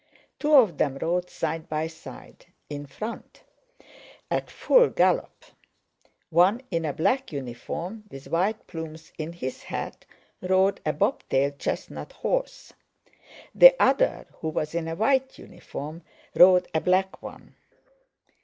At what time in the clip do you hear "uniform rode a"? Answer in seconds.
15.37-16.81